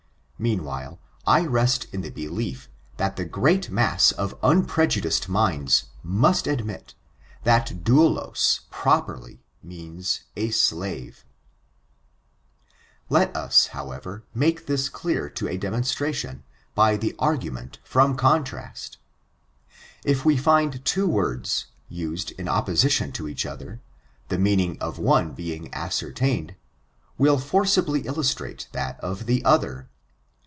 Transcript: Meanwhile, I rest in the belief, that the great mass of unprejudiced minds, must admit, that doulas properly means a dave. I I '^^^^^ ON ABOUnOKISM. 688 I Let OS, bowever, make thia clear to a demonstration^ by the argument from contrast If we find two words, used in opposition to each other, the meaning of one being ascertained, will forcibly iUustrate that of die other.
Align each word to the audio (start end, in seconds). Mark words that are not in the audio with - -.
Meanwhile, 0.43 0.97
I 1.27 1.45
rest 1.45 1.85
in 1.93 2.01
the 2.01 2.09
belief, 2.09 2.67
that 2.97 3.15
the 3.15 3.25
great 3.25 3.69
mass 3.69 4.11
of 4.11 4.33
unprejudiced 4.41 5.29
minds, 5.29 5.83
must 6.01 6.47
admit, 6.47 6.95
that 7.43 7.83
doulas 7.83 8.61
properly 8.71 9.43
means 9.61 10.21
a 10.35 10.49
dave. 10.49 11.25
I 13.11 13.17
I 13.17 13.19
'^^^^^ 13.21 13.21
ON 13.21 13.21
ABOUnOKISM. 13.21 13.21
688 13.21 13.21
I 13.21 13.21
Let 13.29 13.37
OS, 13.37 13.67
bowever, 13.67 14.21
make 14.33 14.59
thia 14.65 14.91
clear 14.91 15.29
to 15.29 15.47
a 15.47 15.59
demonstration^ 15.59 16.41
by 16.73 16.97
the 16.97 17.15
argument 17.19 17.77
from 17.83 18.17
contrast 18.17 18.97
If 20.03 20.25
we 20.25 20.37
find 20.37 20.83
two 20.83 21.05
words, 21.07 21.67
used 21.87 22.31
in 22.31 22.47
opposition 22.47 23.11
to 23.11 23.27
each 23.27 23.45
other, 23.45 23.79
the 24.29 24.39
meaning 24.39 24.79
of 24.81 24.97
one 24.97 25.33
being 25.33 25.71
ascertained, 25.71 26.55
will 27.19 27.37
forcibly 27.37 28.01
iUustrate 28.01 28.71
that 28.71 28.99
of 29.01 29.27
die 29.27 29.43
other. 29.45 29.87